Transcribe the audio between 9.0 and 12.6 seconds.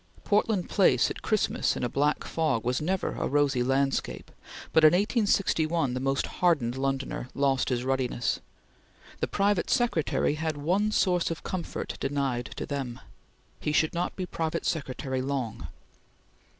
The private secretary had one source of comfort denied